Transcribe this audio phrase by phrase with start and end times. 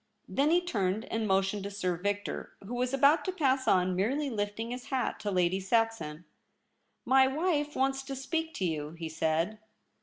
[0.27, 4.31] Then he turned and motioned to Sir Victor, who was about to pass on, merely
[4.31, 6.25] lifting his hat to Lady Saxon.'
[7.05, 9.59] My wife wants to speak to you,' he said.